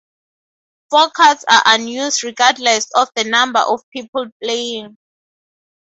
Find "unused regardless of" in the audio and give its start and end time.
1.63-3.09